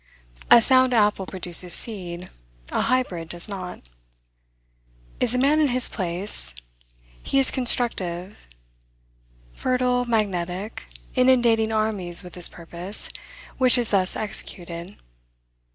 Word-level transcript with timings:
A 0.49 0.63
sound 0.63 0.95
apple 0.95 1.27
produces 1.27 1.75
seed, 1.75 2.31
a 2.71 2.81
hybrid 2.81 3.29
does 3.29 3.47
not. 3.47 3.81
Is 5.19 5.35
a 5.35 5.37
man 5.37 5.59
in 5.59 5.67
his 5.67 5.89
place, 5.89 6.55
he 7.21 7.37
is 7.37 7.51
constructive, 7.51 8.47
fertile, 9.53 10.05
magnetic, 10.05 10.87
inundating 11.13 11.71
armies 11.71 12.23
with 12.23 12.33
his 12.33 12.49
purpose, 12.49 13.09
which 13.59 13.77
is 13.77 13.91
thus 13.91 14.15
executed. 14.15 14.97